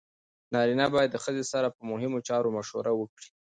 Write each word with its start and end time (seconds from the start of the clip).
نارینه 0.53 0.85
باید 0.93 1.09
د 1.11 1.17
ښځې 1.23 1.43
سره 1.51 1.67
په 1.75 1.81
مهمو 1.91 2.25
چارو 2.27 2.53
مشوره 2.57 2.91
وکړي. 2.95 3.27